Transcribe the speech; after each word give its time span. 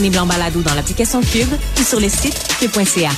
Disponible 0.00 0.20
en 0.20 0.26
balado 0.26 0.62
dans 0.62 0.74
l'application 0.74 1.20
Cube 1.20 1.52
ou 1.76 1.82
sur 1.82 1.98
le 1.98 2.08
site 2.08 2.56
cube.ca. 2.60 3.10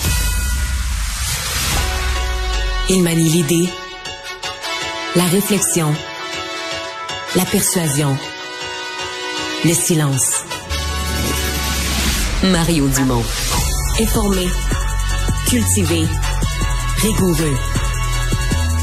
Il 2.89 3.03
manie 3.03 3.29
l'idée, 3.29 3.69
la 5.15 5.25
réflexion, 5.25 5.93
la 7.37 7.45
persuasion, 7.45 8.17
le 9.67 9.75
silence. 9.75 10.37
Mario 12.45 12.89
Dumont. 12.89 13.25
Informé, 14.01 14.49
cultivé, 15.49 16.07
rigoureux. 16.97 17.59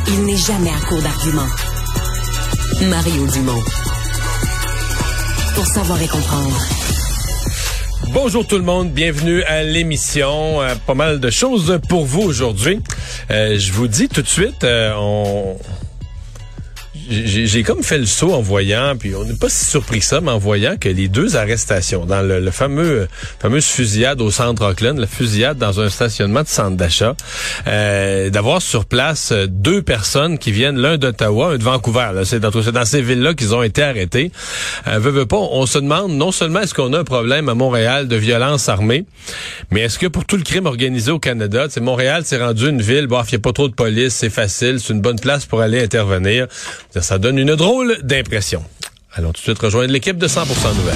Il 0.10 0.24
n'est 0.24 0.38
jamais 0.38 0.70
à 0.70 0.86
court 0.88 1.02
d'arguments. 1.02 1.50
Mario 2.92 3.26
Dumont. 3.26 3.64
Pour 5.56 5.66
savoir 5.66 6.00
et 6.00 6.08
comprendre. 6.08 6.62
Bonjour 8.14 8.48
tout 8.48 8.58
le 8.58 8.64
monde, 8.64 8.92
bienvenue 8.92 9.44
à 9.44 9.64
l'émission. 9.64 10.62
Euh, 10.62 10.76
pas 10.86 10.94
mal 10.94 11.20
de 11.20 11.30
choses 11.30 11.80
pour 11.90 12.06
vous 12.06 12.22
aujourd'hui. 12.22 12.80
Euh, 13.32 13.58
je 13.60 13.72
vous 13.74 13.88
dis 13.88 14.08
tout 14.08 14.22
de 14.22 14.28
suite, 14.28 14.64
euh, 14.64 14.94
on 14.98 15.58
j'ai 17.10 17.64
comme 17.64 17.84
fait 17.84 17.98
le 17.98 18.06
saut 18.06 18.34
en 18.34 18.42
voyant, 18.42 18.96
puis 18.98 19.16
on 19.16 19.24
n'est 19.24 19.34
pas 19.34 19.50
si 19.50 19.66
surpris 19.66 20.00
que 20.00 20.06
ça, 20.06 20.22
mais 20.22 20.32
en 20.32 20.38
voyant 20.38 20.76
que 20.78 20.90
les 20.90 21.08
deux 21.08 21.36
arrestations 21.36 22.06
dans 22.06 22.22
le, 22.22 22.52
fameux 22.52 23.08
fameuse 23.40 23.66
fusillade 23.66 24.22
au 24.22 24.32
centre 24.32 24.66
Auckland, 24.66 24.98
la 24.98 25.08
fusillade 25.08 25.58
dans 25.58 25.80
un 25.80 25.90
stationnement 25.90 26.44
de 26.44 26.48
centre 26.48 26.76
d'achat, 26.76 27.16
euh, 27.68 28.30
d'avoir 28.30 28.62
sur 28.62 28.86
place 28.86 29.32
deux 29.48 29.82
personnes 29.82 30.38
qui 30.38 30.52
viennent, 30.52 30.78
l'un 30.78 30.98
d'Ottawa, 30.98 31.52
un 31.52 31.58
de 31.58 31.64
Vancouver. 31.64 32.10
C'est 32.26 32.40
dans, 32.40 32.50
dans, 32.50 32.86
ces 32.86 33.02
villes-là 33.02 33.34
qu'ils 33.34 33.56
ont 33.56 33.64
été 33.64 33.84
arrêtés. 33.84 34.32
Euh, 34.88 35.26
pas, 35.26 35.38
on 35.38 35.66
se 35.66 35.80
demande 35.80 36.12
non 36.12 36.32
seulement 36.32 36.62
est-ce 36.62 36.74
qu'on 36.74 36.94
a 36.94 37.00
un 37.00 37.04
problème 37.04 37.50
à 37.50 37.54
Montréal 37.54 38.08
de 38.08 38.16
violence 38.16 38.70
armée, 38.70 39.06
mais 39.72 39.82
est-ce 39.82 40.00
que 40.00 40.08
pour 40.08 40.26
tout 40.26 40.38
le 40.38 40.44
crime 40.44 40.66
organisé 40.66 41.12
au 41.12 41.20
Canada, 41.20 41.68
c'est 41.70 41.82
Montréal 41.82 42.26
s'est 42.26 42.44
rendu 42.44 42.70
une 42.70 42.82
ville, 42.82 43.08
bon, 43.08 43.22
il 43.24 43.30
n'y 43.32 43.36
a 43.36 43.40
pas 43.40 43.54
trop 43.54 43.68
de 43.68 43.74
police, 43.74 44.14
c'est 44.14 44.30
facile, 44.30 44.80
c'est 44.80 44.94
une 44.94 45.02
bonne 45.02 45.20
place 45.20 45.46
pour 45.46 45.62
aller 45.62 45.82
intervenir. 45.82 46.48
Ça 47.02 47.18
donne 47.18 47.38
une 47.38 47.56
drôle 47.56 47.98
d'impression. 48.04 48.64
Allons 49.14 49.30
tout 49.30 49.34
de 49.34 49.38
suite 49.40 49.60
rejoindre 49.60 49.92
l'équipe 49.92 50.18
de 50.18 50.28
100% 50.28 50.42
Nouvelles. 50.76 50.96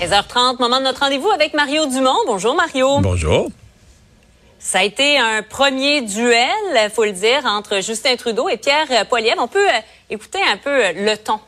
15h30, 0.00 0.60
moment 0.60 0.78
de 0.78 0.84
notre 0.84 1.00
rendez-vous 1.00 1.30
avec 1.30 1.54
Mario 1.54 1.86
Dumont. 1.86 2.16
Bonjour 2.26 2.54
Mario. 2.54 3.00
Bonjour. 3.00 3.48
Ça 4.58 4.78
a 4.78 4.82
été 4.82 5.18
un 5.18 5.42
premier 5.42 6.00
duel, 6.00 6.48
faut 6.94 7.04
le 7.04 7.12
dire, 7.12 7.42
entre 7.44 7.82
Justin 7.82 8.16
Trudeau 8.16 8.48
et 8.48 8.56
Pierre 8.56 9.06
Poilievre. 9.08 9.42
On 9.42 9.48
peut 9.48 9.68
euh, 9.68 9.80
écouter 10.08 10.38
un 10.50 10.56
peu 10.56 10.70
euh, 10.70 10.92
le 10.96 11.16
ton. 11.16 11.38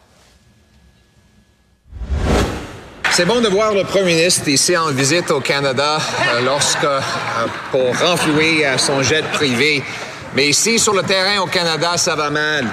C'est 3.11 3.25
bon 3.25 3.41
de 3.41 3.49
voir 3.49 3.73
le 3.73 3.85
premier 3.85 4.17
ministre 4.17 4.47
ici 4.49 4.77
en 4.77 4.91
visite 4.91 5.31
au 5.31 5.41
Canada 5.41 5.97
euh, 5.97 6.43
lorsque, 6.43 6.87
pour 7.71 7.99
renflouer 7.99 8.67
son 8.77 9.03
jet 9.03 9.25
privé, 9.33 9.83
Mais 10.35 10.49
ici, 10.49 10.79
sur 10.79 10.93
le 10.93 11.03
terrain 11.03 11.41
au 11.41 11.47
Canada, 11.47 11.97
ça 11.97 12.15
va 12.15 12.31
mal. 12.31 12.65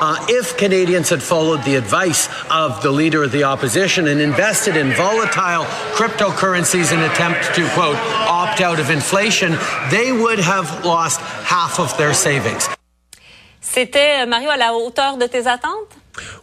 Uh, 0.00 0.16
if 0.28 0.56
Canadians 0.56 1.10
had 1.10 1.22
followed 1.22 1.62
the 1.64 1.76
advice 1.76 2.28
of 2.50 2.80
the 2.82 2.90
leader 2.90 3.22
of 3.22 3.32
the 3.32 3.44
opposition 3.44 4.08
and 4.08 4.20
invested 4.20 4.76
in 4.76 4.92
volatile 4.92 5.64
cryptocurrencies 5.94 6.92
in 6.92 7.00
attempt 7.00 7.54
to, 7.54 7.66
quote, 7.74 7.96
opt 8.28 8.60
out 8.60 8.78
of 8.78 8.90
inflation, 8.90 9.56
they 9.90 10.12
would 10.12 10.38
have 10.38 10.84
lost 10.84 11.20
half 11.44 11.78
of 11.78 11.96
their 11.96 12.14
savings. 12.14 12.68
C'était, 13.60 14.26
Mario, 14.26 14.50
à 14.50 14.56
la 14.56 14.74
hauteur 14.74 15.16
de 15.16 15.26
tes 15.26 15.46
attentes? 15.46 15.88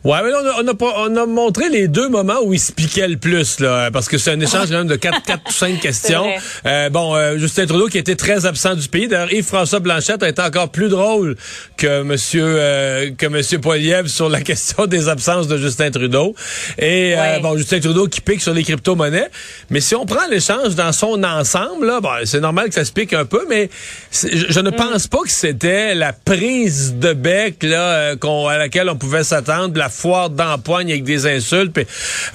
Ouais, 0.04 0.20
mais 0.24 0.32
on 0.34 0.68
a, 0.68 0.74
on, 0.80 1.16
a, 1.16 1.26
montré 1.26 1.70
les 1.70 1.88
deux 1.88 2.08
moments 2.08 2.40
où 2.44 2.54
il 2.54 2.60
se 2.60 2.72
piquait 2.72 3.08
le 3.08 3.18
plus, 3.18 3.60
là, 3.60 3.90
parce 3.92 4.08
que 4.08 4.18
c'est 4.18 4.32
un 4.32 4.40
échange 4.40 4.70
quand 4.70 4.78
même 4.78 4.88
de 4.88 4.96
quatre, 4.96 5.22
quatre 5.24 5.50
ou 5.50 5.52
cinq 5.52 5.80
questions. 5.82 6.26
Euh, 6.66 6.90
bon, 6.90 7.16
euh, 7.16 7.38
Justin 7.38 7.66
Trudeau 7.66 7.88
qui 7.88 7.98
était 7.98 8.16
très 8.16 8.46
absent 8.46 8.76
du 8.76 8.88
pays. 8.88 9.08
D'ailleurs, 9.08 9.32
Yves-François 9.32 9.80
Blanchette 9.80 10.24
a 10.24 10.30
été 10.30 10.42
encore 10.42 10.70
plus 10.70 10.90
drôle 10.90 11.36
que 11.78 12.04
Monsieur 12.04 12.46
euh, 12.46 13.12
que 13.18 13.28
Monsieur 13.28 13.60
Poiliev 13.60 14.08
sur 14.08 14.30
la 14.30 14.42
question 14.48 14.86
des 14.86 15.10
absences 15.10 15.48
de 15.48 15.58
Justin 15.58 15.92
Trudeau. 15.92 16.36
Et 16.78 17.16
euh, 17.18 17.40
bon, 17.40 17.58
Justin 17.58 17.80
Trudeau 17.80 18.08
qui 18.08 18.22
pique 18.22 18.42
sur 18.42 18.54
les 18.54 18.64
crypto-monnaies. 18.64 19.30
Mais 19.70 19.82
si 19.82 19.96
on 19.96 20.06
prend 20.06 20.28
l'échange 20.30 20.76
dans 20.76 20.92
son 20.92 21.24
ensemble, 21.24 21.88
là, 21.88 22.00
bon, 22.02 22.10
c'est 22.26 22.40
normal 22.40 22.70
que 22.70 22.76
ça 22.76 22.86
se 22.86 22.92
pique 22.92 23.14
un 23.14 23.26
peu, 23.26 23.46
mais 23.50 23.70
je, 24.12 24.60
ne 24.60 24.70
mm. 24.70 24.76
pense 24.76 25.08
pas 25.08 25.20
que 25.24 25.30
c'était 25.30 25.96
la 25.96 26.14
prise 26.14 26.96
de 26.96 27.14
bec 27.14 27.64
là, 27.64 28.16
qu'on 28.16 28.48
à 28.48 28.58
laquelle 28.58 28.90
on 28.90 28.96
pouvait 28.96 29.24
s'attendre 29.24 29.78
la 29.88 29.90
foire 29.90 30.30
d'empoigne 30.30 30.92
avec 30.92 31.06
des 31.06 31.26
insultes. 31.28 31.78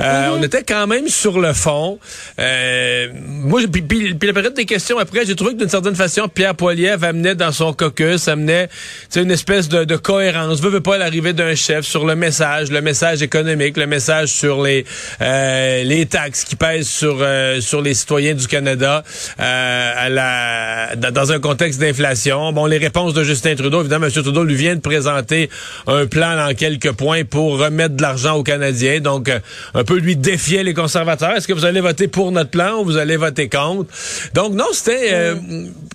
Euh, 0.00 0.28
mhm. 0.28 0.38
On 0.38 0.42
était 0.42 0.62
quand 0.62 0.86
même 0.86 1.08
sur 1.08 1.38
le 1.38 1.52
fond. 1.52 1.98
Euh, 2.38 3.08
moi, 3.14 3.60
puis, 3.70 3.82
puis, 3.82 4.26
la 4.26 4.32
période 4.32 4.54
des 4.54 4.64
questions 4.64 4.98
après, 4.98 5.26
j'ai 5.26 5.36
trouvé 5.36 5.52
que 5.52 5.58
d'une 5.58 5.68
certaine 5.68 5.94
façon, 5.94 6.28
Pierre 6.28 6.54
Poilievre 6.54 7.04
amenait 7.04 7.34
dans 7.34 7.52
son 7.52 7.74
caucus, 7.74 8.26
amenait 8.28 8.68
une 9.14 9.30
espèce 9.30 9.68
de, 9.68 9.84
de 9.84 9.96
cohérence. 9.96 10.60
Veut, 10.60 10.70
veut 10.70 10.80
pas 10.80 10.96
l'arrivée 10.96 11.34
d'un 11.34 11.54
chef 11.54 11.84
sur 11.84 12.06
le 12.06 12.16
message, 12.16 12.70
le 12.70 12.80
message 12.80 13.22
économique, 13.22 13.76
le 13.76 13.86
message 13.86 14.30
sur 14.30 14.62
les 14.62 14.86
euh, 15.20 15.82
les 15.84 16.06
taxes 16.06 16.44
qui 16.44 16.56
pèsent 16.56 16.88
sur 16.88 17.18
euh, 17.20 17.60
sur 17.60 17.82
les 17.82 17.94
citoyens 17.94 18.34
du 18.34 18.46
Canada 18.46 19.02
euh, 19.40 19.92
à 19.96 20.08
la 20.08 21.10
dans 21.10 21.32
un 21.32 21.38
contexte 21.38 21.80
d'inflation. 21.80 22.52
Bon, 22.52 22.64
les 22.64 22.78
réponses 22.78 23.12
de 23.12 23.22
Justin 23.24 23.54
Trudeau, 23.56 23.80
évidemment, 23.80 24.06
M. 24.06 24.12
Trudeau 24.12 24.44
lui 24.44 24.54
vient 24.54 24.74
de 24.74 24.80
présenter 24.80 25.50
un 25.86 26.06
plan 26.06 26.48
en 26.48 26.54
quelques 26.54 26.92
points 26.92 27.24
pour 27.24 27.41
remettre 27.50 27.96
de 27.96 28.02
l'argent 28.02 28.36
aux 28.36 28.42
Canadiens. 28.42 29.00
Donc, 29.00 29.28
euh, 29.28 29.38
un 29.74 29.84
peu 29.84 29.98
lui 29.98 30.16
défier 30.16 30.62
les 30.62 30.74
conservateurs. 30.74 31.32
Est-ce 31.32 31.46
que 31.46 31.52
vous 31.52 31.64
allez 31.64 31.80
voter 31.80 32.08
pour 32.08 32.32
notre 32.32 32.50
plan 32.50 32.80
ou 32.80 32.84
vous 32.84 32.96
allez 32.96 33.16
voter 33.16 33.48
contre? 33.48 33.90
Donc, 34.34 34.54
non, 34.54 34.66
c'était... 34.72 35.10
Euh, 35.12 35.34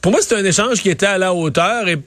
pour 0.02 0.12
moi, 0.12 0.22
c'était 0.22 0.36
un 0.36 0.46
échange 0.46 0.82
qui 0.82 0.90
était 0.90 1.06
à 1.06 1.18
la 1.18 1.34
hauteur 1.34 1.88
et 1.88 1.98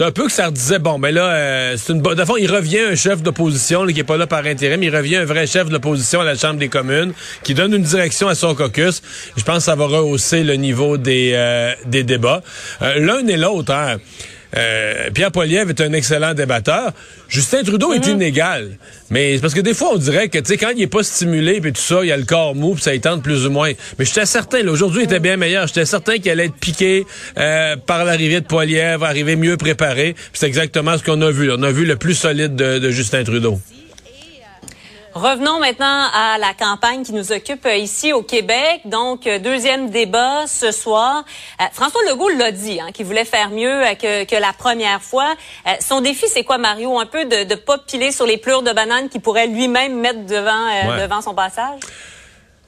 un 0.00 0.10
peu 0.10 0.26
que 0.26 0.32
ça 0.32 0.50
disait, 0.50 0.78
bon, 0.78 0.98
mais 0.98 1.12
ben 1.12 1.16
là, 1.16 1.26
euh, 1.30 1.76
c'est 1.76 1.92
une... 1.92 2.02
De 2.02 2.24
fond, 2.24 2.36
il 2.36 2.50
revient 2.50 2.80
un 2.80 2.94
chef 2.94 3.22
d'opposition 3.22 3.86
qui 3.86 4.00
est 4.00 4.04
pas 4.04 4.16
là 4.16 4.26
par 4.26 4.44
intérim. 4.44 4.82
Il 4.82 4.94
revient 4.94 5.16
un 5.16 5.24
vrai 5.24 5.46
chef 5.46 5.68
de 5.68 5.72
l'opposition 5.72 6.20
à 6.20 6.24
la 6.24 6.36
Chambre 6.36 6.58
des 6.58 6.68
communes 6.68 7.12
qui 7.42 7.54
donne 7.54 7.74
une 7.74 7.82
direction 7.82 8.28
à 8.28 8.34
son 8.34 8.54
caucus. 8.54 9.02
Je 9.36 9.42
pense 9.42 9.58
que 9.58 9.62
ça 9.64 9.74
va 9.74 9.86
rehausser 9.86 10.42
le 10.42 10.54
niveau 10.54 10.96
des, 10.96 11.72
des 11.86 12.02
débats. 12.02 12.42
L'un 12.80 13.26
et 13.26 13.36
l'autre, 13.36 13.72
hein. 13.72 13.98
Euh, 14.56 15.10
Pierre 15.10 15.30
Poilievre 15.30 15.70
est 15.70 15.80
un 15.80 15.92
excellent 15.92 16.34
débatteur. 16.34 16.92
Justin 17.28 17.62
Trudeau 17.62 17.92
est 17.92 18.06
mhm. 18.06 18.14
inégal. 18.14 18.70
Mais 19.10 19.38
parce 19.38 19.54
que 19.54 19.60
des 19.60 19.74
fois, 19.74 19.90
on 19.92 19.96
dirait 19.96 20.28
que, 20.28 20.38
tu 20.38 20.44
sais, 20.46 20.56
quand 20.56 20.70
il 20.74 20.82
est 20.82 20.86
pas 20.86 21.02
stimulé, 21.02 21.60
puis 21.60 21.72
tout 21.72 21.80
ça, 21.80 22.00
il 22.02 22.08
y 22.08 22.12
a 22.12 22.16
le 22.16 22.24
corps 22.24 22.54
mou, 22.54 22.74
puis 22.74 22.82
ça 22.82 22.94
y 22.94 23.00
tente 23.00 23.22
plus 23.22 23.46
ou 23.46 23.50
moins. 23.50 23.72
Mais 23.98 24.04
j'étais 24.04 24.26
certain, 24.26 24.62
là, 24.62 24.72
aujourd'hui, 24.72 25.02
il 25.02 25.04
était 25.04 25.20
bien 25.20 25.36
meilleur. 25.36 25.66
J'étais 25.66 25.86
certain 25.86 26.18
qu'il 26.18 26.30
allait 26.30 26.46
être 26.46 26.56
piqué 26.56 27.06
euh, 27.38 27.76
par 27.76 28.04
l'arrivée 28.04 28.40
de 28.40 28.46
Poilievre, 28.46 29.04
arriver 29.04 29.36
mieux 29.36 29.56
préparé. 29.56 30.14
C'est 30.32 30.46
exactement 30.46 30.96
ce 30.96 31.04
qu'on 31.04 31.20
a 31.22 31.30
vu. 31.30 31.50
On 31.52 31.62
a 31.62 31.70
vu 31.70 31.84
le 31.84 31.96
plus 31.96 32.14
solide 32.14 32.56
de 32.56 32.90
Justin 32.90 33.24
Trudeau. 33.24 33.60
Revenons 35.18 35.58
maintenant 35.58 36.06
à 36.14 36.38
la 36.38 36.54
campagne 36.54 37.02
qui 37.02 37.12
nous 37.12 37.32
occupe 37.32 37.66
euh, 37.66 37.74
ici 37.74 38.12
au 38.12 38.22
Québec. 38.22 38.82
Donc, 38.84 39.26
euh, 39.26 39.40
deuxième 39.40 39.90
débat 39.90 40.46
ce 40.46 40.70
soir. 40.70 41.24
Euh, 41.60 41.64
François 41.72 42.00
Legault 42.08 42.28
l'a 42.28 42.52
dit, 42.52 42.78
hein, 42.80 42.92
qu'il 42.94 43.04
voulait 43.04 43.24
faire 43.24 43.50
mieux 43.50 43.80
que, 44.00 44.22
que, 44.24 44.36
la 44.36 44.52
première 44.56 45.02
fois. 45.02 45.34
son 45.80 46.02
défi, 46.02 46.26
c'est 46.28 46.44
quoi, 46.44 46.58
Mario? 46.58 47.00
Un 47.00 47.06
peu 47.06 47.24
de 47.24 47.50
ne 47.50 47.54
pas 47.56 47.78
piler 47.78 48.12
sur 48.12 48.26
les 48.26 48.36
pleurs 48.36 48.62
de 48.62 48.70
bananes 48.70 49.08
qu'il 49.08 49.20
pourrait 49.20 49.48
lui-même 49.48 49.98
mettre 49.98 50.24
devant, 50.24 50.96
devant 51.00 51.20
son 51.20 51.34
passage? 51.34 51.80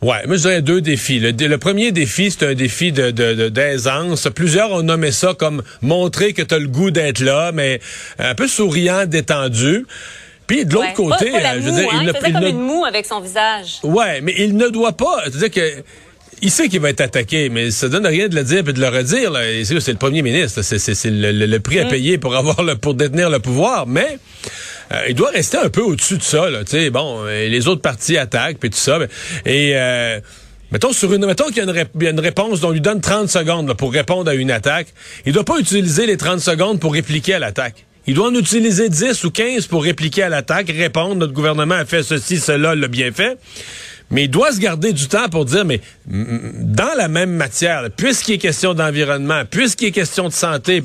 Ouais, 0.02 0.26
moi 0.26 0.36
je 0.36 0.40
dirais 0.40 0.62
deux 0.62 0.80
défis. 0.80 1.20
Le, 1.20 1.56
premier 1.58 1.92
défi, 1.92 2.32
c'est 2.32 2.46
un 2.46 2.54
défi 2.54 2.90
de 2.90 3.10
d'aisance. 3.48 4.28
Plusieurs 4.34 4.72
ont 4.72 4.82
nommé 4.82 5.12
ça 5.12 5.34
comme 5.34 5.62
montrer 5.82 6.32
que 6.32 6.42
tu 6.42 6.54
as 6.54 6.58
le 6.58 6.68
goût 6.68 6.90
d'être 6.90 7.20
là, 7.20 7.52
mais 7.52 7.80
un 8.18 8.34
peu 8.34 8.48
souriant, 8.48 9.06
détendu. 9.06 9.86
Puis 10.50 10.66
de 10.66 10.74
l'autre 10.74 10.94
côté, 10.94 11.32
euh, 11.32 11.38
je 11.54 11.60
veux 11.60 11.70
dire, 11.70 11.88
il, 11.92 12.08
hein, 12.08 12.12
faisait 12.12 12.32
comme 12.32 12.42
une 12.42 12.60
moue 12.60 12.84
avec 12.84 13.06
son 13.06 13.20
visage. 13.20 13.78
Ouais, 13.84 14.20
mais 14.20 14.34
il 14.36 14.56
ne 14.56 14.68
doit 14.68 14.90
pas. 14.90 15.22
C'est-à-dire 15.26 15.50
que 15.52 15.82
il 16.42 16.50
sait 16.50 16.68
qu'il 16.68 16.80
va 16.80 16.90
être 16.90 17.02
attaqué, 17.02 17.48
mais 17.50 17.70
ça 17.70 17.88
donne 17.88 18.04
rien 18.04 18.26
de 18.26 18.34
le 18.34 18.42
dire 18.42 18.68
et 18.68 18.72
de 18.72 18.80
le 18.80 18.88
redire. 18.88 19.32
C'est 19.64 19.92
le 19.92 19.98
premier 19.98 20.22
ministre. 20.22 20.62
C'est 20.62 21.10
le, 21.10 21.58
prix 21.58 21.78
à 21.78 21.84
mm. 21.84 21.88
payer 21.88 22.18
pour 22.18 22.34
avoir 22.34 22.64
le, 22.64 22.74
pour 22.74 22.94
détenir 22.94 23.30
le 23.30 23.38
pouvoir, 23.38 23.86
mais. 23.86 24.18
Euh, 24.92 25.04
il 25.08 25.14
doit 25.14 25.30
rester 25.30 25.56
un 25.56 25.68
peu 25.68 25.82
au-dessus 25.82 26.18
de 26.18 26.22
ça, 26.24 26.50
là. 26.50 26.64
Tu 26.64 26.72
sais, 26.72 26.90
bon, 26.90 27.24
les 27.26 27.68
autres 27.68 27.80
partis 27.80 28.18
attaquent 28.18 28.58
puis 28.58 28.70
tout 28.70 28.76
ça. 28.76 28.98
Et 29.46 29.74
euh, 29.76 30.18
mettons 30.72 30.92
sur 30.92 31.14
une, 31.14 31.26
mettons 31.26 31.44
qu'il 31.44 31.58
y, 31.58 32.06
a 32.06 32.10
une 32.10 32.18
réponse 32.18 32.58
dont 32.58 32.70
on 32.70 32.72
lui 32.72 32.80
donne 32.80 33.00
30 33.00 33.28
secondes 33.28 33.72
pour 33.74 33.92
répondre 33.92 34.28
à 34.28 34.34
une 34.34 34.50
attaque. 34.50 34.88
Il 35.26 35.32
doit 35.32 35.44
pas 35.44 35.60
utiliser 35.60 36.06
les 36.06 36.16
30 36.16 36.40
secondes 36.40 36.80
pour 36.80 36.92
répliquer 36.92 37.34
à 37.34 37.38
l'attaque. 37.38 37.86
Il 38.06 38.14
doit 38.14 38.28
en 38.28 38.34
utiliser 38.34 38.88
10 38.88 39.24
ou 39.24 39.30
15 39.30 39.66
pour 39.66 39.84
répliquer 39.84 40.22
à 40.22 40.28
l'attaque, 40.28 40.68
répondre, 40.68 41.16
notre 41.16 41.32
gouvernement 41.32 41.74
a 41.74 41.84
fait 41.84 42.02
ceci, 42.02 42.38
cela, 42.38 42.74
l'a 42.74 42.88
bien 42.88 43.12
fait. 43.12 43.38
Mais 44.10 44.24
il 44.24 44.30
doit 44.30 44.52
se 44.52 44.58
garder 44.58 44.92
du 44.92 45.06
temps 45.08 45.28
pour 45.28 45.44
dire, 45.44 45.64
mais 45.64 45.80
dans 46.06 46.94
la 46.96 47.08
même 47.08 47.30
matière, 47.30 47.88
puisqu'il 47.96 48.34
est 48.34 48.38
question 48.38 48.74
d'environnement, 48.74 49.42
puisqu'il 49.48 49.86
est 49.86 49.92
question 49.92 50.28
de 50.28 50.32
santé, 50.32 50.82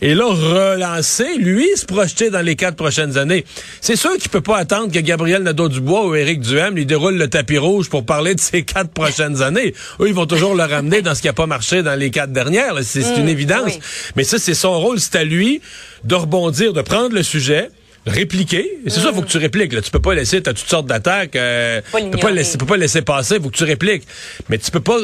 et 0.00 0.14
là, 0.14 0.24
relancer, 0.26 1.36
lui, 1.38 1.68
se 1.76 1.84
projeter 1.84 2.30
dans 2.30 2.40
les 2.40 2.56
quatre 2.56 2.76
prochaines 2.76 3.18
années. 3.18 3.44
C'est 3.80 3.96
sûr 3.96 4.16
qu'il 4.16 4.30
peut 4.30 4.40
pas 4.40 4.56
attendre 4.56 4.92
que 4.92 4.98
Gabriel 4.98 5.42
Nadeau-Dubois 5.42 6.06
ou 6.06 6.14
Éric 6.14 6.40
Duhem 6.40 6.74
lui 6.74 6.86
déroule 6.86 7.16
le 7.16 7.28
tapis 7.28 7.58
rouge 7.58 7.90
pour 7.90 8.06
parler 8.06 8.34
de 8.34 8.40
ces 8.52 8.62
quatre 8.62 8.90
prochaines 8.90 9.42
années. 9.42 9.74
Eux, 10.00 10.08
ils 10.08 10.14
vont 10.14 10.26
toujours 10.26 10.54
le 10.54 10.64
ramener 10.64 11.02
dans 11.02 11.14
ce 11.14 11.22
qui 11.22 11.28
a 11.28 11.32
pas 11.32 11.46
marché 11.46 11.82
dans 11.82 11.98
les 11.98 12.10
quatre 12.10 12.32
dernières. 12.32 12.74
C'est 12.82 13.00
une 13.16 13.26
mmh, 13.26 13.28
évidence. 13.28 13.72
Mais 14.16 14.24
ça, 14.24 14.38
c'est 14.38 14.54
son 14.54 14.78
rôle. 14.80 14.98
C'est 14.98 15.16
à 15.16 15.24
lui 15.24 15.60
de 16.04 16.14
rebondir, 16.14 16.72
de 16.72 16.82
prendre 16.82 17.14
le 17.14 17.22
sujet, 17.22 17.70
répliquer. 18.06 18.78
C'est 18.86 19.00
ça, 19.00 19.08
il 19.10 19.14
faut 19.14 19.22
que 19.22 19.28
tu 19.28 19.38
répliques. 19.38 19.72
Là. 19.72 19.80
Tu 19.80 19.90
peux 19.90 20.00
pas 20.00 20.14
laisser, 20.14 20.42
tu 20.42 20.50
as 20.50 20.54
toutes 20.54 20.68
sortes 20.68 20.86
d'attaques. 20.86 21.36
Euh, 21.36 21.80
tu 21.94 22.10
peux 22.10 22.18
pas 22.18 22.30
laisser, 22.30 22.58
peux 22.58 22.66
pas 22.66 22.76
laisser 22.76 23.02
passer, 23.02 23.38
faut 23.40 23.50
que 23.50 23.56
tu 23.56 23.64
répliques. 23.64 24.06
Mais 24.48 24.58
tu 24.58 24.70
peux 24.70 24.80
pas 24.80 24.98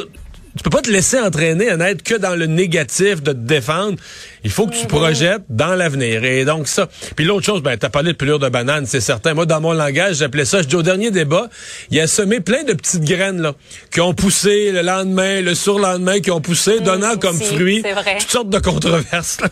tu 0.57 0.65
peux 0.65 0.71
pas 0.71 0.83
te 0.83 0.91
laisser 0.91 1.21
entraîner 1.21 1.69
à 1.69 1.77
n'être 1.77 2.03
que 2.03 2.17
dans 2.17 2.35
le 2.35 2.47
négatif 2.47 3.23
de 3.23 3.33
te 3.33 3.39
défendre. 3.39 3.97
Il 4.45 4.51
faut 4.51 4.67
que 4.67 4.75
tu 4.75 4.87
projettes 4.87 5.43
dans 5.49 5.75
l'avenir. 5.75 6.25
Et 6.25 6.45
donc 6.45 6.69
ça. 6.69 6.89
Puis 7.17 7.25
l'autre 7.25 7.45
chose, 7.45 7.63
ben 7.63 7.77
t'as 7.77 7.89
parlé 7.89 8.13
de 8.13 8.17
pelure 8.17 8.39
de 8.39 8.49
banane, 8.49 8.87
c'est 8.87 9.01
certain. 9.01 9.35
Moi, 9.35 9.47
dans 9.47 9.61
mon 9.61 9.73
langage, 9.73 10.17
j'appelais 10.17 10.45
ça. 10.45 10.63
Je 10.63 10.69
dis 10.69 10.77
au 10.77 10.83
dernier 10.83 11.11
débat, 11.11 11.49
il 11.91 12.01
a 12.01 12.07
semé 12.07 12.41
plein 12.41 12.65
de 12.65 12.73
petites 12.73 13.05
graines 13.05 13.41
là 13.41 13.55
qui 13.93 14.01
ont 14.01 14.15
poussé 14.15 14.71
le 14.73 14.83
lendemain, 14.83 15.41
le 15.41 15.55
surlendemain, 15.55 16.21
qui 16.21 16.31
ont 16.31 16.41
poussé, 16.41 16.81
mmh, 16.81 16.85
donnant 16.85 17.17
comme 17.17 17.41
fruit 17.41 17.83
toutes 18.21 18.31
sortes 18.31 18.51
de 18.51 18.59
controverses. 18.59 19.39
Là, 19.41 19.49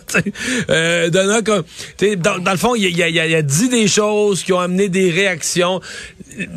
euh, 0.70 1.10
donnant 1.10 1.42
comme, 1.42 1.64
dans, 2.18 2.38
dans 2.38 2.52
le 2.52 2.56
fond, 2.56 2.74
il 2.74 2.96
y 2.96 3.02
a, 3.02 3.38
a, 3.38 3.42
dit 3.42 3.68
des 3.68 3.88
choses 3.88 4.42
qui 4.42 4.52
ont 4.52 4.60
amené 4.60 4.88
des 4.88 5.10
réactions. 5.10 5.80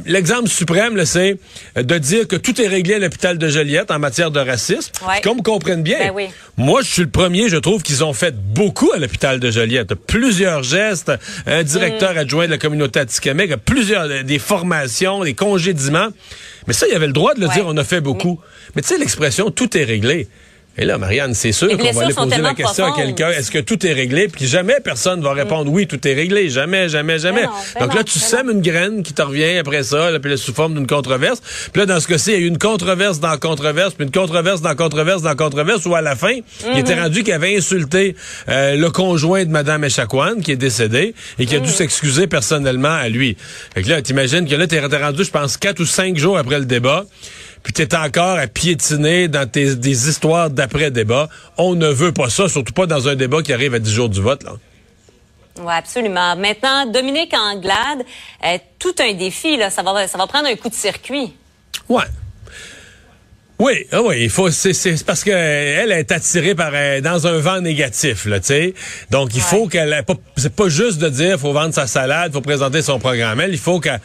L'exemple 0.05 0.49
suprême, 0.49 1.03
c'est 1.05 1.37
de 1.75 1.97
dire 1.97 2.27
que 2.27 2.35
tout 2.35 2.61
est 2.61 2.67
réglé 2.67 2.95
à 2.95 2.99
l'hôpital 2.99 3.37
de 3.37 3.47
Joliette 3.47 3.91
en 3.91 3.99
matière 3.99 4.31
de 4.31 4.39
racisme. 4.39 4.91
Qu'on 5.23 5.35
me 5.35 5.41
comprenne 5.41 5.83
bien. 5.83 5.99
Ben 5.99 6.11
oui. 6.13 6.27
Moi, 6.57 6.81
je 6.81 6.91
suis 6.91 7.01
le 7.03 7.09
premier, 7.09 7.47
je 7.47 7.55
trouve 7.55 7.83
qu'ils 7.83 8.03
ont 8.03 8.13
fait 8.19 8.36
beaucoup 8.36 8.92
à 8.92 8.98
l'hôpital 8.98 9.39
de 9.39 9.50
Joliette. 9.50 9.95
Plusieurs 9.95 10.62
gestes, 10.63 11.12
un 11.45 11.63
directeur 11.63 12.13
mm. 12.13 12.18
adjoint 12.18 12.45
de 12.45 12.51
la 12.51 12.57
communauté 12.57 13.00
Atikamek, 13.00 13.56
plusieurs 13.57 14.04
euh, 14.04 14.24
des 14.24 14.39
formations, 14.39 15.24
des 15.24 15.33
congédiements. 15.33 16.10
Mais 16.68 16.74
ça, 16.74 16.86
il 16.88 16.95
avait 16.95 17.07
le 17.07 17.13
droit 17.13 17.33
de 17.33 17.39
le 17.39 17.48
dire, 17.48 17.66
on 17.66 17.77
a 17.77 17.83
fait 17.83 18.01
beaucoup. 18.01 18.39
Mais 18.75 18.81
tu 18.81 18.89
sais, 18.89 18.98
l'expression 18.98 19.51
tout 19.51 19.75
est 19.77 19.86
réglé. 19.86 20.27
Et 20.79 20.85
là, 20.85 20.97
Marianne, 20.97 21.33
c'est 21.33 21.51
sûr 21.51 21.67
qu'on 21.67 21.91
va 21.91 22.03
aller 22.03 22.13
poser 22.13 22.37
la 22.37 22.53
question 22.53 22.85
à 22.85 22.95
quelqu'un. 22.95 23.31
Est-ce 23.31 23.51
que 23.51 23.59
tout 23.59 23.85
est 23.85 23.91
réglé? 23.91 24.29
Puis 24.29 24.47
jamais 24.47 24.77
personne 24.81 25.21
va 25.21 25.33
répondre 25.33 25.69
oui, 25.69 25.87
tout 25.87 26.07
est 26.07 26.13
réglé. 26.13 26.49
Jamais, 26.49 26.87
jamais, 26.87 27.19
jamais. 27.19 27.43
Donc 27.81 27.93
là, 27.93 28.03
tu 28.05 28.17
sèmes 28.17 28.49
une 28.49 28.61
graine 28.61 29.03
qui 29.03 29.13
te 29.13 29.21
revient 29.21 29.57
après 29.57 29.83
ça, 29.83 30.09
là, 30.09 30.19
puis 30.19 30.31
là, 30.31 30.37
sous 30.37 30.53
forme 30.53 30.75
d'une 30.75 30.87
controverse. 30.87 31.41
Puis 31.73 31.81
là, 31.81 31.85
dans 31.85 31.99
ce 31.99 32.07
cas-ci, 32.07 32.31
il 32.31 32.33
y 32.33 32.37
a 32.37 32.39
eu 32.39 32.47
une 32.47 32.57
controverse 32.57 33.19
dans 33.19 33.37
controverse, 33.37 33.93
puis 33.93 34.05
une 34.05 34.11
controverse 34.11 34.61
dans 34.61 34.73
controverse 34.73 35.21
dans 35.21 35.35
controverse, 35.35 35.85
où 35.85 35.95
à 35.95 36.01
la 36.01 36.15
fin, 36.15 36.33
il 36.71 36.79
était 36.79 36.95
mhm. 36.95 37.03
rendu 37.03 37.23
qu'il 37.23 37.33
avait 37.33 37.57
insulté 37.57 38.15
euh, 38.47 38.77
le 38.77 38.89
conjoint 38.89 39.43
de 39.43 39.49
Mme 39.49 39.83
Echaquan, 39.83 40.39
qui 40.41 40.53
est 40.53 40.57
décédé, 40.57 41.13
et 41.39 41.45
qui 41.45 41.55
a 41.55 41.59
dû 41.59 41.67
mhm. 41.67 41.75
s'excuser 41.75 42.27
personnellement 42.27 42.93
à 42.93 43.09
lui. 43.09 43.35
Fait 43.73 43.83
que 43.83 43.89
là, 43.89 44.01
t'imagines 44.01 44.47
que 44.47 44.55
là, 44.55 44.65
t'es 44.65 44.79
rendu, 44.79 45.25
je 45.25 45.31
pense, 45.31 45.57
quatre 45.57 45.81
ou 45.81 45.85
cinq 45.85 46.17
jours 46.17 46.37
après 46.37 46.59
le 46.59 46.65
débat 46.65 47.05
puis 47.63 47.73
tu 47.73 47.81
es 47.81 47.95
encore 47.95 48.38
à 48.38 48.47
piétiner 48.47 49.27
dans 49.27 49.50
tes, 49.50 49.75
des 49.75 50.09
histoires 50.09 50.50
d'après-débat. 50.50 51.29
On 51.57 51.75
ne 51.75 51.88
veut 51.88 52.13
pas 52.13 52.29
ça, 52.29 52.47
surtout 52.47 52.73
pas 52.73 52.85
dans 52.85 53.07
un 53.07 53.15
débat 53.15 53.41
qui 53.41 53.53
arrive 53.53 53.73
à 53.73 53.79
10 53.79 53.91
jours 53.91 54.09
du 54.09 54.21
vote. 54.21 54.44
Là. 54.44 54.53
Oui, 55.59 55.73
absolument. 55.73 56.35
Maintenant, 56.35 56.85
Dominique 56.85 57.33
Anglade, 57.33 58.06
est 58.41 58.61
tout 58.79 58.95
un 59.00 59.13
défi. 59.13 59.57
Là. 59.57 59.69
Ça, 59.69 59.83
va, 59.83 60.07
ça 60.07 60.17
va 60.17 60.27
prendre 60.27 60.47
un 60.47 60.56
coup 60.56 60.69
de 60.69 60.75
circuit. 60.75 61.33
Ouais. 61.88 62.06
Oui, 63.59 63.85
ah 63.91 64.01
oui, 64.01 64.21
il 64.21 64.29
faut 64.29 64.50
c'est 64.51 65.03
parce 65.03 65.21
que 65.21 65.31
elle 65.31 65.91
est 65.91 66.13
attirée 66.13 66.56
par 66.56 66.71
euh, 66.73 67.01
dans 67.01 67.27
un 67.27 67.39
vent 67.39 67.59
négatif 67.59 68.23
là, 68.23 68.39
tu 68.39 68.45
sais. 68.45 68.73
Donc 69.09 69.35
il 69.35 69.41
faut 69.41 69.67
qu'elle 69.67 70.01
c'est 70.38 70.56
pas 70.56 70.69
juste 70.69 70.97
de 71.00 71.09
dire 71.09 71.38
faut 71.38 71.51
vendre 71.51 71.73
sa 71.73 71.85
salade, 71.85 72.31
faut 72.31 72.39
présenter 72.39 72.81
son 72.81 73.00
programme. 73.00 73.41
Elle, 73.41 73.51
il 73.51 73.59
faut 73.59 73.81
qu'elle 73.81 74.00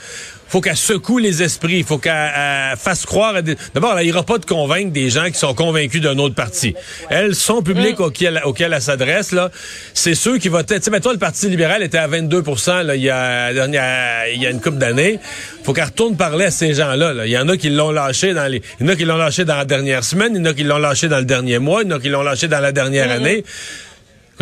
faut 0.55 0.61
qu'elle 0.61 0.77
secoue 0.77 1.19
les 1.19 1.43
esprits, 1.43 1.79
il 1.79 1.85
faut 1.85 1.99
qu'elle 1.99 2.31
fasse 2.77 3.06
croire 3.06 3.35
à 3.35 3.43
des... 3.43 3.56
D'abord, 3.75 3.99
elle 3.99 4.06
n'ira 4.06 4.23
pas 4.23 4.39
de 4.39 4.47
convaincre 4.47 4.93
des 4.93 5.11
gens 5.11 5.27
qui 5.27 5.37
sont 5.37 5.53
convaincus 5.53 6.01
d'un 6.01 6.17
autre 6.19 6.37
parti. 6.37 6.77
Elle, 7.11 7.35
son 7.35 7.61
public 7.61 7.99
mm. 7.99 8.03
auquel, 8.03 8.41
auquel 8.45 8.73
elle 8.73 8.81
s'adresse, 8.81 9.33
là, 9.33 9.51
c'est 9.95 10.15
ceux 10.15 10.39
qui 10.39 10.49
votaient... 10.49 10.79
Tu 10.79 10.93
sais, 10.93 11.01
toi, 11.01 11.12
le 11.12 11.19
Parti 11.19 11.49
libéral 11.49 11.83
était 11.83 11.99
à 11.99 12.06
22 12.06 12.45
là, 12.85 12.95
il, 12.95 13.03
y 13.03 13.11
a, 13.11 13.51
il, 13.51 13.56
y 13.56 13.79
a, 13.79 14.29
il 14.29 14.41
y 14.41 14.47
a 14.47 14.51
une 14.51 14.61
couple 14.61 14.79
d'années. 14.79 15.19
faut 15.65 15.73
qu'elle 15.73 15.87
retourne 15.87 16.17
parler 16.17 16.45
à 16.45 16.51
ces 16.53 16.73
gens-là. 16.73 17.12
Là. 17.12 17.27
Il 17.27 17.33
y 17.33 17.39
en 17.39 17.49
a 17.49 17.56
qui 17.56 17.71
l'ont 17.71 17.91
lâché 17.91 18.33
dans 18.33 18.47
les... 18.47 18.62
Il 18.79 18.87
y 18.87 18.89
en 18.89 18.93
a 18.93 18.95
qui 18.95 19.06
l'ont 19.06 19.17
lâché 19.17 19.45
dans 19.45 19.56
la 19.56 19.65
dernière 19.65 20.05
semaine, 20.05 20.37
il 20.37 20.39
y 20.39 20.41
en 20.41 20.45
a 20.45 20.55
qui 20.55 20.62
l'ont 20.62 20.79
lâché 20.79 21.09
dans 21.09 21.19
le 21.19 21.25
dernier 21.25 21.59
mois, 21.59 21.83
il 21.83 21.91
y 21.91 21.93
en 21.93 21.97
a 21.97 22.01
qui 22.01 22.11
l'ont 22.11 22.23
lâché 22.23 22.47
dans 22.47 22.61
la 22.61 22.71
dernière 22.71 23.09
mm-hmm. 23.09 23.17
année. 23.17 23.45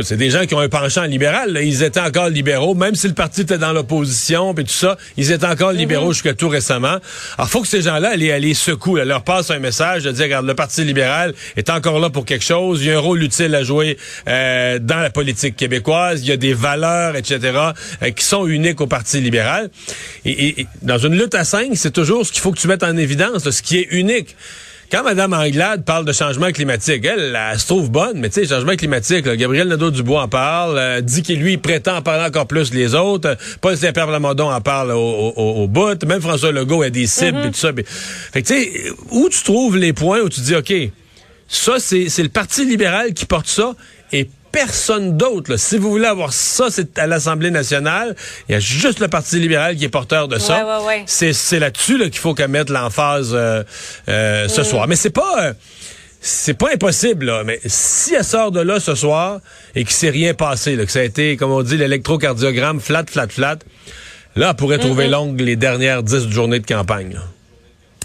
C'est 0.01 0.17
des 0.17 0.31
gens 0.31 0.47
qui 0.47 0.55
ont 0.55 0.61
un 0.61 0.71
penchant 0.71 1.05
libéral. 1.05 1.59
Ils 1.63 1.83
étaient 1.83 2.01
encore 2.01 2.31
libéraux, 2.31 2.75
même 2.75 2.95
si 2.95 3.09
le 3.09 3.15
parti 3.15 3.43
était 3.43 3.59
dans 3.59 3.73
l'opposition 3.73 4.53
et 4.55 4.65
tout 4.65 4.71
ça, 4.71 4.97
ils 5.19 5.31
étaient 5.33 5.47
encore 5.47 5.73
libéraux 5.73 6.07
mhm. 6.07 6.13
jusqu'à 6.13 6.33
tout 6.33 6.49
récemment. 6.49 6.97
Alors, 7.37 7.51
faut 7.51 7.61
que 7.61 7.69
ces 7.69 7.83
gens-là 7.83 8.11
allaient 8.11 8.33
aller 8.33 8.55
secouer, 8.55 9.05
leur 9.05 9.23
passe 9.23 9.51
un 9.51 9.59
message 9.59 10.05
de 10.05 10.11
dire, 10.11 10.25
regarde, 10.25 10.47
le 10.47 10.55
Parti 10.55 10.83
libéral 10.85 11.35
est 11.57 11.69
encore 11.69 12.01
là 12.01 12.09
pour 12.09 12.25
quelque 12.25 12.45
chose. 12.45 12.83
Il 12.83 12.89
y 12.89 12.91
a 12.91 12.97
un 12.97 13.01
rôle 13.01 13.23
utile 13.23 13.55
à 13.55 13.63
jouer 13.65 13.99
euh, 14.29 14.79
dans 14.79 14.99
la 14.99 15.11
politique 15.11 15.57
québécoise. 15.57 16.23
Il 16.23 16.29
y 16.29 16.33
a 16.33 16.39
des 16.39 16.55
valeurs, 16.55 17.15
etc., 17.17 17.39
euh, 18.03 18.11
qui 18.11 18.25
sont 18.25 18.47
uniques 18.47 18.81
au 18.81 18.87
Parti 18.87 19.21
libéral. 19.21 19.69
Et, 20.25 20.67
dans 20.81 20.99
une 20.99 21.19
lutte 21.19 21.35
à 21.35 21.45
cinq, 21.45 21.73
c'est 21.75 21.91
toujours 21.91 22.25
ce 22.25 22.33
qu'il 22.33 22.41
faut 22.41 22.53
que 22.53 22.59
tu 22.59 22.69
mettes 22.69 22.83
en 22.83 22.97
évidence, 22.97 23.49
ce 23.49 23.63
qui 23.63 23.79
est 23.79 23.89
unique. 23.91 24.37
Quand 24.93 25.05
Mme 25.05 25.33
Anglade 25.33 25.87
parle 25.87 26.05
de 26.05 26.13
changement 26.13 26.53
climatique, 26.53 27.03
elle, 27.07 27.35
elle, 27.35 27.59
se 27.59 27.67
trouve 27.67 27.91
bonne, 27.91 28.19
mais 28.19 28.29
tu 28.29 28.43
sais, 28.43 28.47
changement 28.47 28.77
climatique, 28.77 29.27
Gabriel 29.27 29.69
Nadeau-Dubois 29.69 30.25
en 30.25 30.29
parle, 30.29 30.77
euh, 30.77 31.01
dit 31.01 31.23
qu'il 31.23 31.41
lui 31.41 31.57
prétend 31.57 31.97
en 31.97 32.03
parler 32.03 32.27
encore 32.27 32.47
plus 32.47 32.75
les 32.75 32.95
autres. 32.95 33.39
Paul 33.63 33.75
Saint-Pierre 33.75 34.07
Plamondon 34.07 34.51
en 34.51 34.61
parle 34.61 34.91
au, 34.91 34.99
au, 35.35 35.67
bout. 35.67 36.05
Même 36.05 36.21
François 36.21 36.53
Legault 36.53 36.83
a 36.83 36.91
des 36.91 37.07
cibles 37.07 37.39
et 37.39 37.41
mm-hmm. 37.41 37.53
tout 37.53 37.59
ça. 37.59 37.71
Fait 38.35 38.43
que 38.43 38.47
tu 38.47 38.53
sais, 38.53 38.93
où 39.13 39.31
tu 39.31 39.43
trouves 39.43 39.79
les 39.79 39.95
points 39.95 40.21
où 40.21 40.29
tu 40.29 40.43
dis, 40.43 40.55
OK, 40.55 40.75
ça, 41.49 41.79
c'est 41.79 42.23
le 42.23 42.29
Parti 42.29 42.67
libéral 42.67 43.15
qui 43.15 43.25
porte 43.25 43.47
ça, 43.47 43.75
et 44.02 44.02
personne 44.53 45.17
d'autre. 45.17 45.57
Si 45.57 45.79
vous 45.79 45.91
voulez 45.91 46.07
avoir 46.07 46.33
ça, 46.33 46.67
c'est 46.71 46.99
à 46.99 47.07
l'Assemblée 47.07 47.51
nationale. 47.51 48.15
Il 48.49 48.53
y 48.53 48.55
a 48.55 48.61
juste 48.61 49.01
le 49.01 49.09
Parti 49.09 49.41
libéral 49.41 49.77
qui 49.77 49.85
est 49.85 49.89
porteur 49.89 50.29
de 50.29 50.39
ça. 50.39 50.65
C'est 51.07 51.59
là-dessus 51.59 51.99
qu'il 51.99 52.19
faut 52.19 52.35
qu'elle 52.35 52.49
mette 52.49 52.71
l'emphase 52.71 53.31
euh, 53.33 53.65
euh, 54.09 54.49
ce 54.49 54.63
soir. 54.63 54.87
Mais 54.87 54.97
c'est 54.97 55.11
pas... 55.11 55.47
Euh, 55.47 55.53
c'est 56.25 56.55
pas 56.55 56.69
impossible, 56.73 57.27
là, 57.27 57.43
mais 57.45 57.59
si 57.67 58.15
elle 58.15 58.23
sort 58.23 58.53
de 58.53 58.61
là 58.61 58.79
ce 58.79 58.95
soir 58.95 59.41
et 59.75 59.83
qu'il 59.83 59.93
s'est 59.93 60.09
rien 60.09 60.35
passé, 60.35 60.77
là, 60.77 60.87
que 60.87 60.93
ça 60.93 61.01
a 61.01 61.03
été, 61.03 61.37
comme 61.37 61.51
on 61.51 61.63
dit, 61.63 61.77
l'électrocardiogramme 61.77 62.81
flat, 62.81 63.03
flat, 63.11 63.27
flat, 63.27 63.57
là, 64.37 64.51
elle 64.51 64.55
pourrait 64.55 64.79
trouver 64.79 65.09
longue 65.09 65.41
les 65.41 65.57
dernières 65.57 66.05
dix 66.05 66.29
journées 66.29 66.61
de 66.61 66.67
campagne. 66.67 67.19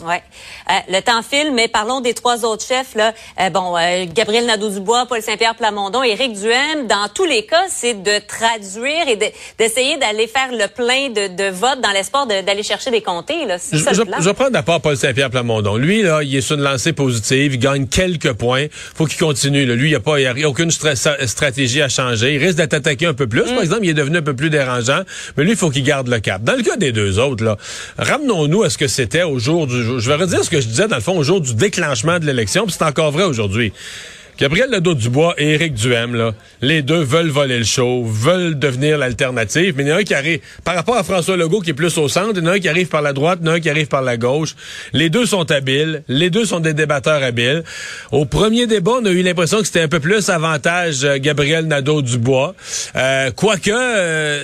Ouais. 0.05 0.21
Euh, 0.69 0.73
le 0.89 1.01
temps 1.01 1.21
file, 1.21 1.51
mais 1.53 1.67
parlons 1.67 2.01
des 2.01 2.13
trois 2.13 2.45
autres 2.45 2.65
chefs. 2.65 2.95
Là. 2.95 3.13
Euh, 3.39 3.49
bon, 3.49 3.75
euh, 3.77 4.05
Gabriel 4.13 4.45
Nadeau-Dubois, 4.45 5.05
Paul 5.07 5.21
Saint-Pierre 5.21 5.55
Plamondon, 5.55 6.03
Éric 6.03 6.33
Duhem. 6.33 6.87
Dans 6.87 7.07
tous 7.13 7.25
les 7.25 7.45
cas, 7.45 7.63
c'est 7.69 8.01
de 8.03 8.19
traduire 8.27 9.07
et 9.07 9.17
d'essayer 9.57 9.97
d'aller 9.97 10.27
faire 10.27 10.51
le 10.51 10.67
plein 10.67 11.09
de, 11.09 11.35
de 11.35 11.49
votes 11.49 11.81
dans 11.81 11.91
l'espoir 11.91 12.27
d'aller 12.27 12.63
chercher 12.63 12.91
des 12.91 13.01
comtés. 13.01 13.45
Là. 13.45 13.57
Je, 13.71 13.77
je, 13.77 14.01
je 14.19 14.29
prends 14.31 14.49
d'abord 14.49 14.81
Paul 14.81 14.97
Saint-Pierre 14.97 15.29
Plamondon. 15.29 15.77
Lui, 15.77 16.03
là, 16.03 16.21
il 16.21 16.35
est 16.35 16.41
sur 16.41 16.55
une 16.55 16.63
lancée 16.63 16.93
positive. 16.93 17.53
Il 17.55 17.59
gagne 17.59 17.87
quelques 17.87 18.33
points. 18.33 18.67
faut 18.95 19.05
qu'il 19.05 19.19
continue. 19.19 19.65
Là. 19.65 19.75
Lui, 19.75 19.87
il 19.87 19.91
n'y 19.91 19.95
a, 19.95 19.99
pas, 19.99 20.19
il 20.19 20.27
a 20.27 20.49
aucune 20.49 20.71
stratégie 20.71 21.81
à 21.81 21.89
changer. 21.89 22.35
Il 22.35 22.43
risque 22.43 22.57
d'être 22.57 22.73
attaqué 22.73 23.05
un 23.05 23.13
peu 23.13 23.27
plus. 23.27 23.43
Par 23.43 23.53
mm. 23.53 23.61
exemple, 23.61 23.81
il 23.83 23.89
est 23.89 23.95
devenu 23.95 24.17
un 24.17 24.21
peu 24.21 24.35
plus 24.35 24.49
dérangeant. 24.49 25.01
Mais 25.35 25.43
lui, 25.43 25.51
il 25.51 25.57
faut 25.57 25.69
qu'il 25.69 25.83
garde 25.83 26.07
le 26.07 26.19
cap. 26.19 26.43
Dans 26.43 26.55
le 26.55 26.63
cas 26.63 26.75
des 26.75 26.91
deux 26.91 27.19
autres, 27.19 27.43
là, 27.43 27.57
ramenons-nous 27.97 28.63
à 28.63 28.69
ce 28.69 28.77
que 28.77 28.87
c'était 28.87 29.23
au 29.23 29.39
jour 29.39 29.65
du 29.67 29.86
je 29.99 30.09
vais 30.09 30.15
redire 30.15 30.43
ce 30.43 30.49
que 30.49 30.61
je 30.61 30.67
disais 30.67 30.87
dans 30.87 30.95
le 30.95 31.01
fond 31.01 31.17
au 31.17 31.23
jour 31.23 31.41
du 31.41 31.53
déclenchement 31.53 32.19
de 32.19 32.25
l'élection, 32.25 32.65
puis 32.65 32.75
c'est 32.77 32.85
encore 32.85 33.11
vrai 33.11 33.23
aujourd'hui. 33.23 33.73
Gabriel 34.37 34.69
Nadeau-Dubois 34.69 35.33
et 35.39 35.53
Éric 35.53 35.73
Duhem, 35.73 36.13
là, 36.13 36.31
les 36.61 36.83
deux 36.83 37.01
veulent 37.01 37.29
voler 37.29 37.57
le 37.57 37.63
show, 37.63 38.03
veulent 38.05 38.57
devenir 38.57 38.99
l'alternative, 38.99 39.73
mais 39.75 39.83
il 39.83 39.89
y 39.89 39.91
en 39.91 39.95
a 39.95 39.99
un 39.99 40.03
qui 40.03 40.13
arrive, 40.13 40.41
par 40.63 40.75
rapport 40.75 40.95
à 40.95 41.03
François 41.03 41.35
Legault 41.35 41.59
qui 41.61 41.71
est 41.71 41.73
plus 41.73 41.97
au 41.97 42.07
centre, 42.07 42.33
il 42.35 42.43
y 42.43 42.47
en 42.47 42.51
a 42.51 42.53
un 42.53 42.59
qui 42.59 42.69
arrive 42.69 42.87
par 42.87 43.01
la 43.01 43.13
droite, 43.13 43.39
il 43.41 43.47
y 43.47 43.49
en 43.49 43.53
a 43.53 43.55
un 43.55 43.59
qui 43.59 43.69
arrive 43.69 43.87
par 43.87 44.03
la 44.03 44.15
gauche. 44.15 44.55
Les 44.93 45.09
deux 45.09 45.25
sont 45.25 45.49
habiles, 45.51 46.03
les 46.07 46.29
deux 46.29 46.45
sont 46.45 46.59
des 46.59 46.75
débatteurs 46.75 47.23
habiles. 47.23 47.63
Au 48.11 48.25
premier 48.25 48.67
débat, 48.67 48.97
on 49.01 49.05
a 49.05 49.09
eu 49.09 49.23
l'impression 49.23 49.57
que 49.57 49.65
c'était 49.65 49.81
un 49.81 49.87
peu 49.87 49.99
plus 49.99 50.29
avantage 50.29 51.03
euh, 51.03 51.17
Gabriel 51.17 51.65
Nadeau-Dubois. 51.65 52.53
Euh, 52.95 53.31
quoique... 53.31 53.71
Euh, 53.73 54.43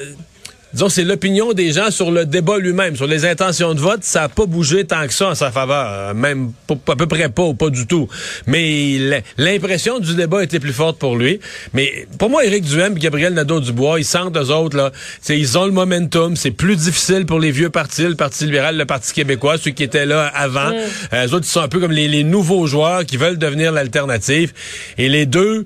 disons, 0.74 0.90
c'est 0.90 1.04
l'opinion 1.04 1.54
des 1.54 1.72
gens 1.72 1.92
sur 1.92 2.12
le 2.12 2.26
débat 2.26 2.58
lui-même, 2.58 2.96
sur 2.96 3.08
les 3.08 3.26
intentions 3.26 3.74
de 3.74 3.80
vote. 3.80 4.04
Ça 4.04 4.22
n'a 4.22 4.30
pas 4.30 4.46
bougé 4.46 4.86
tant 4.86 5.06
que 5.08 5.14
ça 5.14 5.30
en 5.30 5.36
sa 5.36 5.52
faveur, 5.52 5.88
euh, 5.90 6.14
même 6.14 6.52
à 6.88 6.96
peu 6.96 7.08
près 7.08 7.30
pas 7.30 7.44
ou 7.44 7.54
pas 7.54 7.70
du 7.70 7.88
tout. 7.88 8.08
Mais 8.48 8.98
l'impression 9.38 10.00
du 10.00 10.16
débat 10.16 10.44
était 10.44 10.60
plus 10.60 10.74
forte 10.74 10.98
pour 10.98 11.16
lui. 11.16 11.40
Mais 11.74 12.08
pour 12.18 12.30
moi, 12.30 12.46
Éric 12.46 12.66
Duhem 12.66 12.96
et 12.98 13.00
Gabriel 13.00 13.34
Nadeau-Dubois, 13.34 14.00
ils 14.00 14.06
sentent 14.06 14.38
eux 14.38 14.52
autres, 14.52 14.78
là, 14.78 14.92
ils 15.30 15.58
ont 15.58 15.66
le 15.66 15.72
momentum. 15.72 16.36
C'est 16.36 16.52
plus 16.52 16.76
difficile 16.76 17.26
pour 17.26 17.40
les 17.40 17.52
vieux 17.52 17.70
partis, 17.70 18.04
le 18.04 18.16
Parti 18.16 18.46
libéral, 18.46 18.78
le 18.78 18.86
Parti 18.86 19.14
québécois, 19.14 19.58
ceux 19.58 19.72
qui 19.72 19.84
étaient 19.84 20.06
là 20.06 20.28
avant. 20.28 20.70
Mm. 20.70 20.76
Euh, 21.14 21.28
eux 21.28 21.34
autres, 21.34 21.46
ils 21.48 21.52
sont 21.52 21.62
un 21.62 21.68
peu 21.68 21.80
comme 21.80 21.92
les, 21.92 22.08
les 22.08 22.24
nouveaux 22.24 22.68
joueurs 22.68 23.06
qui 23.06 23.18
veulent 23.18 23.38
devenir 23.38 23.72
l'alternative. 23.72 24.54
Et 24.98 25.10
les 25.10 25.26
deux 25.26 25.66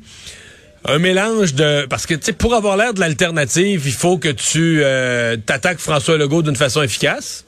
un 0.88 1.00
mélange 1.00 1.53
de 1.53 1.86
parce 1.86 2.06
que 2.06 2.13
tu 2.13 2.25
sais 2.25 2.34
pour 2.34 2.56
avoir 2.56 2.77
l'air 2.77 2.94
de 2.94 3.00
l'alternative, 3.00 3.84
il 3.86 3.94
faut 3.94 4.17
que 4.17 4.29
tu 4.29 4.82
euh, 4.84 5.36
t'attaques 5.38 5.79
François 5.79 6.17
Legault 6.17 6.41
d'une 6.41 6.56
façon 6.56 6.82
efficace. 6.82 7.46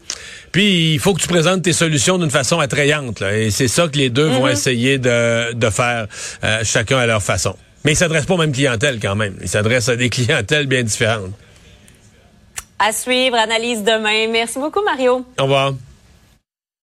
Puis 0.51 0.93
il 0.93 0.99
faut 0.99 1.13
que 1.13 1.21
tu 1.21 1.27
présentes 1.27 1.61
tes 1.61 1.73
solutions 1.73 2.17
d'une 2.17 2.31
façon 2.31 2.59
attrayante. 2.59 3.21
et 3.21 3.51
c'est 3.51 3.67
ça 3.67 3.87
que 3.87 3.97
les 3.97 4.09
deux 4.09 4.27
vont 4.27 4.47
mm-hmm. 4.47 4.51
essayer 4.51 4.97
de, 4.97 5.53
de 5.53 5.69
faire 5.69 6.07
euh, 6.43 6.61
chacun 6.63 6.97
à 6.97 7.05
leur 7.05 7.23
façon. 7.23 7.55
Mais 7.85 7.93
ils 7.93 7.95
s'adressent 7.95 8.25
pas 8.25 8.33
aux 8.33 8.37
mêmes 8.37 8.51
clientèles 8.51 8.99
quand 8.99 9.15
même. 9.15 9.35
Ils 9.41 9.47
s'adressent 9.47 9.89
à 9.89 9.95
des 9.95 10.09
clientèles 10.09 10.67
bien 10.67 10.83
différentes. 10.83 11.31
À 12.77 12.91
suivre, 12.91 13.35
analyse 13.35 13.83
demain. 13.83 14.27
Merci 14.31 14.59
beaucoup, 14.59 14.83
Mario. 14.83 15.25
Au 15.37 15.43
revoir. 15.43 15.73